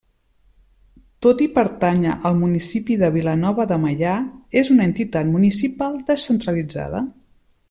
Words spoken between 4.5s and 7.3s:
és una entitat municipal descentralitzada.